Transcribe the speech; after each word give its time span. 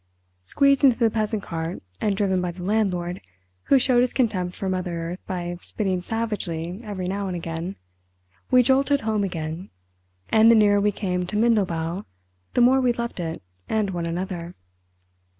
Squeezed 0.41 0.83
into 0.83 0.97
the 0.97 1.11
peasant 1.11 1.43
cart 1.43 1.83
and 2.01 2.17
driven 2.17 2.41
by 2.41 2.49
the 2.49 2.63
landlord, 2.63 3.21
who 3.65 3.77
showed 3.77 4.01
his 4.01 4.13
contempt 4.13 4.55
for 4.55 4.67
mother 4.67 4.97
earth 4.99 5.19
by 5.27 5.55
spitting 5.61 6.01
savagely 6.01 6.81
every 6.83 7.07
now 7.07 7.27
and 7.27 7.35
again, 7.35 7.75
we 8.49 8.63
jolted 8.63 9.01
home 9.01 9.23
again, 9.23 9.69
and 10.29 10.49
the 10.49 10.55
nearer 10.55 10.81
we 10.81 10.91
came 10.91 11.27
to 11.27 11.37
Mindelbau 11.37 12.01
the 12.55 12.61
more 12.61 12.81
we 12.81 12.93
loved 12.93 13.19
it 13.19 13.43
and 13.69 13.91
one 13.91 14.07
another. 14.07 14.55